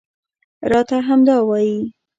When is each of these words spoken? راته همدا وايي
راته 0.71 0.97
همدا 1.07 1.37
وايي 1.49 1.77